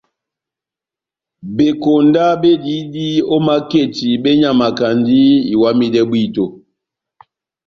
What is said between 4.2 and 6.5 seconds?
benyamakandi iwamidɛ bwíto.